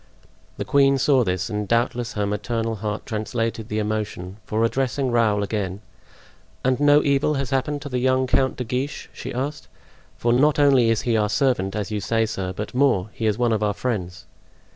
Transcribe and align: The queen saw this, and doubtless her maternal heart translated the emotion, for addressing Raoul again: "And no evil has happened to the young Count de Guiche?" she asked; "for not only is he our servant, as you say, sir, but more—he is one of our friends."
The 0.57 0.65
queen 0.65 0.97
saw 0.97 1.23
this, 1.23 1.47
and 1.47 1.67
doubtless 1.67 2.13
her 2.13 2.25
maternal 2.25 2.77
heart 2.77 3.05
translated 3.05 3.69
the 3.69 3.77
emotion, 3.77 4.37
for 4.45 4.63
addressing 4.65 5.11
Raoul 5.11 5.43
again: 5.43 5.79
"And 6.65 6.79
no 6.79 7.03
evil 7.03 7.35
has 7.35 7.51
happened 7.51 7.83
to 7.83 7.89
the 7.89 7.99
young 7.99 8.25
Count 8.25 8.55
de 8.55 8.63
Guiche?" 8.63 9.11
she 9.13 9.31
asked; 9.31 9.67
"for 10.17 10.33
not 10.33 10.57
only 10.57 10.89
is 10.89 11.01
he 11.03 11.15
our 11.17 11.29
servant, 11.29 11.75
as 11.75 11.91
you 11.91 11.99
say, 11.99 12.25
sir, 12.25 12.51
but 12.51 12.73
more—he 12.73 13.27
is 13.27 13.37
one 13.37 13.53
of 13.53 13.61
our 13.61 13.75
friends." 13.75 14.25